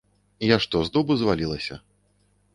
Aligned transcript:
Я 0.47 0.57
што, 0.65 0.81
з 0.87 0.93
дубу 0.95 1.19
звалілася? 1.21 1.81